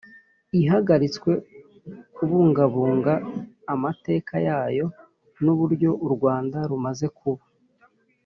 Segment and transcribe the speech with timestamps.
[0.59, 1.31] ihagaritswe
[2.15, 3.13] kubungabunga
[3.73, 4.85] amateka yayo
[5.43, 7.43] n uburyo u Rwanda rumaze kuba